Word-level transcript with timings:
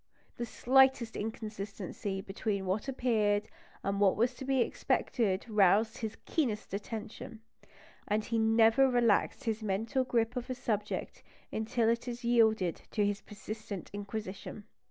The 0.37 0.47
slightest 0.47 1.15
inconsistency 1.15 2.21
between 2.21 2.65
what 2.65 2.87
appeared 2.87 3.47
and 3.83 3.99
what 4.01 4.15
was 4.15 4.33
to 4.33 4.45
be 4.45 4.59
expected 4.61 5.45
roused 5.47 5.99
his 5.99 6.17
keenest 6.25 6.73
attention; 6.73 7.41
and 8.07 8.25
he 8.25 8.39
never 8.39 8.89
relaxed 8.89 9.43
his 9.43 9.61
mental 9.61 10.03
grip 10.03 10.35
of 10.35 10.49
a 10.49 10.55
subject 10.55 11.21
until 11.51 11.87
it 11.87 12.05
had 12.05 12.23
yielded 12.23 12.81
to 12.89 13.05
his 13.05 13.21
persistent 13.21 13.91
inquisition. 13.93 14.63